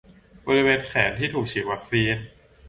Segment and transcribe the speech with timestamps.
[0.47, 2.15] บริเวณแขนที่ถูกฉีดวัคซีน